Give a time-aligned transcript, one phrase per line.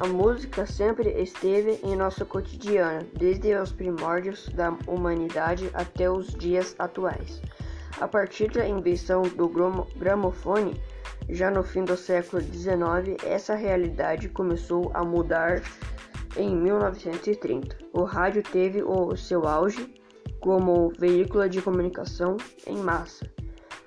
[0.00, 6.76] A música sempre esteve em nosso cotidiano, desde os primórdios da humanidade até os dias
[6.78, 7.42] atuais.
[8.00, 9.50] A partir da invenção do
[9.96, 10.80] gramofone,
[11.28, 15.62] já no fim do século XIX, essa realidade começou a mudar
[16.36, 17.76] em 1930.
[17.92, 19.92] O rádio teve o seu auge
[20.40, 22.36] como veículo de comunicação
[22.68, 23.28] em massa.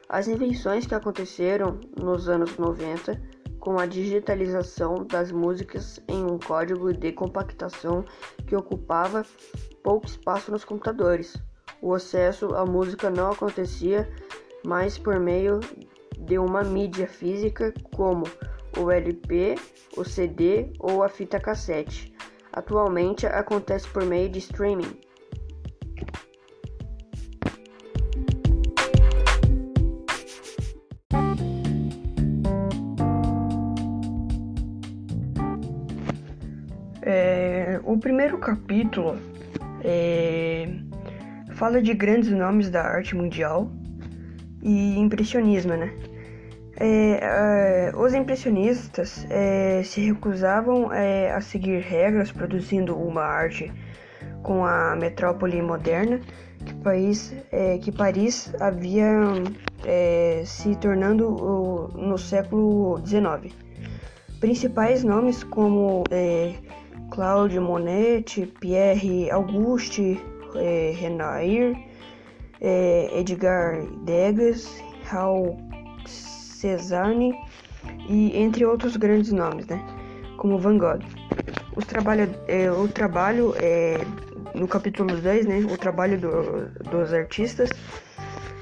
[0.09, 3.30] As invenções que aconteceram nos anos 90
[3.61, 8.03] com a digitalização das músicas em um código de compactação
[8.47, 9.23] que ocupava
[9.83, 11.37] pouco espaço nos computadores.
[11.79, 14.11] O acesso à música não acontecia
[14.65, 15.59] mais por meio
[16.17, 18.23] de uma mídia física como
[18.77, 19.55] o LP,
[19.95, 22.13] o CD ou a fita cassete.
[22.51, 24.99] Atualmente acontece por meio de streaming.
[37.91, 39.17] O primeiro capítulo
[39.83, 40.65] é,
[41.55, 43.69] fala de grandes nomes da arte mundial
[44.63, 45.93] e impressionismo, né?
[46.79, 53.69] É, é os impressionistas é, se recusavam é, a seguir regras produzindo uma arte
[54.41, 56.21] com a metrópole moderna
[56.65, 57.35] que, país,
[57.81, 59.09] que Paris havia
[60.45, 63.53] se tornando no século XIX.
[64.39, 66.03] Principais nomes como
[67.11, 70.17] Claude Monet, Pierre Auguste,
[70.55, 71.75] eh, Renair,
[72.61, 75.57] eh, Edgar Degas, Raul
[76.05, 77.35] Cezanne
[78.07, 79.85] e entre outros grandes nomes, né?
[80.37, 81.01] Como Van Gogh.
[81.75, 83.99] Os trabalho, eh, o trabalho é,
[84.55, 85.59] no capítulo 10, né?
[85.69, 87.69] O trabalho do, dos artistas,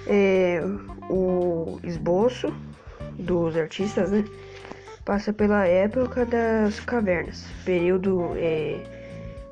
[0.07, 0.59] é,
[1.07, 2.51] o esboço
[3.19, 4.25] dos artistas, né?
[5.05, 8.83] Passa pela época das cavernas, período é,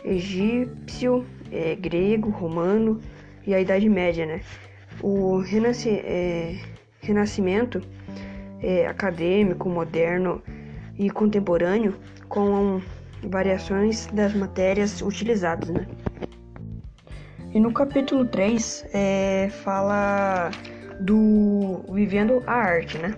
[0.03, 3.01] egípcio, é, grego, romano
[3.45, 4.41] e a Idade Média, né?
[5.01, 6.55] O é,
[7.01, 7.81] renascimento
[8.61, 10.41] é, acadêmico, moderno
[10.97, 11.95] e contemporâneo
[12.27, 12.81] com
[13.23, 15.87] variações das matérias utilizadas, né?
[17.53, 20.51] E no capítulo 3 é, fala
[20.99, 23.15] do vivendo a arte, né?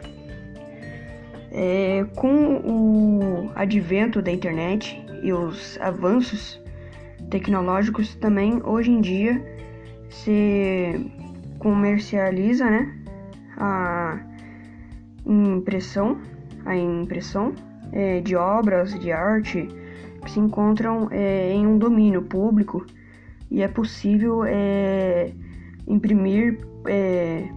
[1.51, 6.61] É, com o advento da internet e os avanços
[7.29, 9.43] tecnológicos, também hoje em dia
[10.09, 11.11] se
[11.59, 12.95] comercializa né,
[13.57, 14.19] a
[15.25, 16.19] impressão,
[16.65, 17.53] a impressão
[17.91, 19.67] é, de obras de arte
[20.23, 22.85] que se encontram é, em um domínio público.
[23.51, 25.31] E é possível é,
[25.87, 27.49] imprimir é,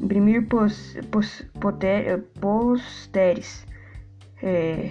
[0.00, 3.66] imprimir pos, pos, poter, posteres,
[4.42, 4.90] é,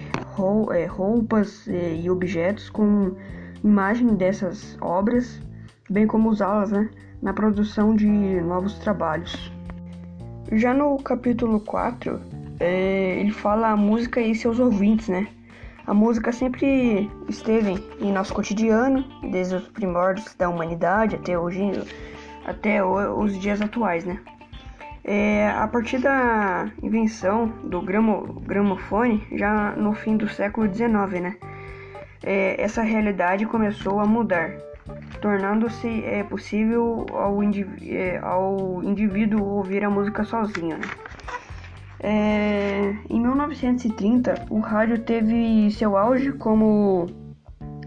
[0.88, 3.14] roupas e objetos com
[3.62, 5.40] imagem dessas obras,
[5.88, 6.90] bem como usá-las né,
[7.22, 9.52] na produção de novos trabalhos.
[10.52, 12.20] Já no capítulo 4,
[12.60, 15.26] é, ele fala a música e seus ouvintes, né?
[15.86, 21.62] A música sempre esteve em nosso cotidiano, desde os primórdios da humanidade até hoje,
[22.44, 24.20] até os dias atuais, né?
[25.08, 31.36] É, a partir da invenção do gramo, gramofone, já no fim do século XIX, né,
[32.24, 34.50] é, essa realidade começou a mudar,
[35.20, 40.76] tornando-se é, possível ao, é, ao, indivíduo ouvir a música sozinho.
[40.76, 40.88] Né.
[42.00, 47.06] É, em 1930, o rádio teve seu auge como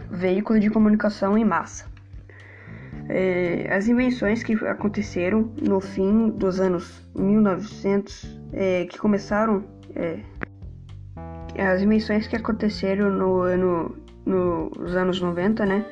[0.10, 1.86] veículo de comunicação em massa.
[3.12, 9.64] É, as invenções que aconteceram no fim dos anos 1900, é, que começaram,
[9.96, 10.20] é,
[11.58, 15.84] as invenções que aconteceram no ano, nos anos 90, né,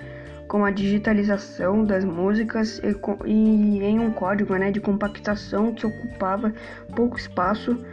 [0.48, 2.96] com a digitalização das músicas e,
[3.26, 6.54] e em um código né, de compactação que ocupava
[6.96, 7.84] pouco espaço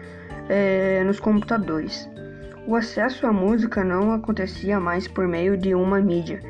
[0.51, 2.07] é, nos computadores.
[2.67, 6.41] O acesso à música não acontecia mais por meio de uma mídia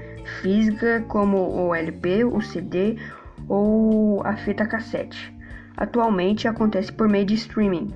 [0.41, 2.97] física como o LP, o CD
[3.49, 5.35] ou a fita cassete.
[5.77, 7.93] Atualmente acontece por meio de streaming.